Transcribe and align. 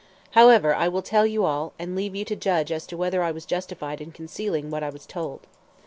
However, 0.31 0.73
I 0.73 0.87
will 0.87 1.03
tell 1.03 1.27
you 1.27 1.45
all, 1.45 1.73
and 1.77 1.95
leave 1.95 2.15
you 2.15 2.25
to 2.25 2.35
judge 2.35 2.71
as 2.71 2.87
to 2.87 2.97
whether 2.97 3.21
I 3.21 3.29
was 3.29 3.45
justified 3.45 4.01
in 4.01 4.11
concealing 4.11 4.71
what 4.71 4.81
I 4.81 4.89
was 4.89 5.05
told. 5.05 5.41